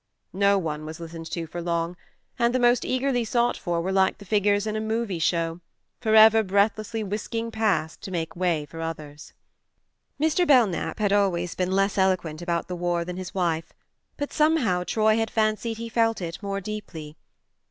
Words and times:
No 0.33 0.57
one 0.57 0.83
was 0.83 0.99
listened 0.99 1.29
to 1.29 1.45
for 1.45 1.61
long, 1.61 1.95
and 2.39 2.55
the 2.55 2.59
most 2.59 2.83
eagerly 2.83 3.23
sought 3.23 3.55
for 3.55 3.81
were 3.81 3.91
like 3.91 4.17
the 4.17 4.25
figures 4.25 4.63
THE 4.63 4.71
MARNE 4.71 4.81
41 4.81 4.81
in 4.81 4.89
a 4.89 4.99
movy 4.99 5.19
show, 5.19 5.61
forever 5.99 6.41
breathlessly 6.41 7.03
whisking 7.03 7.51
past 7.51 8.01
to 8.01 8.09
make 8.09 8.35
way 8.35 8.65
for 8.65 8.81
others. 8.81 9.33
Mr. 10.19 10.47
Belknap 10.47 10.97
had 10.97 11.13
always 11.13 11.53
been 11.53 11.69
less 11.71 11.99
eloquent 11.99 12.41
about 12.41 12.67
the 12.67 12.75
war 12.75 13.05
than 13.05 13.17
his 13.17 13.35
wife; 13.35 13.73
but 14.17 14.33
somehow 14.33 14.83
Troy 14.83 15.17
had 15.17 15.29
fancied 15.29 15.77
he 15.77 15.87
felt 15.87 16.19
it 16.19 16.41
more 16.41 16.59
deeply. 16.61 17.15